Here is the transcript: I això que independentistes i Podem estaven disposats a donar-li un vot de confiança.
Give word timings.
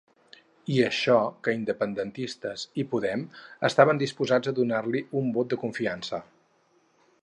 I 0.75 0.77
això 0.85 1.17
que 1.47 1.53
independentistes 1.57 2.65
i 2.83 2.87
Podem 2.95 3.27
estaven 3.71 4.03
disposats 4.07 4.53
a 4.53 4.57
donar-li 4.63 5.05
un 5.23 5.33
vot 5.39 5.55
de 5.57 5.65
confiança. 5.67 6.27